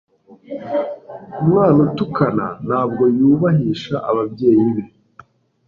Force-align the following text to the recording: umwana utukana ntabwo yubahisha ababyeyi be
umwana 1.41 1.77
utukana 1.87 2.45
ntabwo 2.65 3.03
yubahisha 3.17 3.95
ababyeyi 4.09 4.69
be 4.75 4.85